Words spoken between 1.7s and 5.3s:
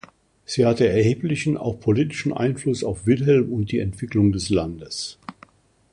politischen Einfluss auf Wilhelm und die Entwicklung des Landes.